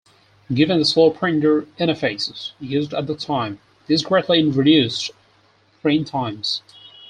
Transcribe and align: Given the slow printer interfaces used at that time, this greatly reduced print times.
Given 0.51 0.79
the 0.79 0.85
slow 0.85 1.11
printer 1.11 1.67
interfaces 1.79 2.53
used 2.59 2.91
at 2.91 3.05
that 3.05 3.19
time, 3.19 3.59
this 3.85 4.01
greatly 4.01 4.43
reduced 4.43 5.11
print 5.83 6.07
times. 6.07 6.63